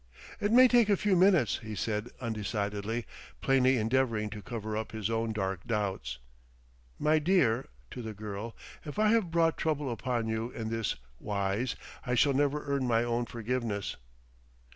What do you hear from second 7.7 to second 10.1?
to the girl, "if I have brought trouble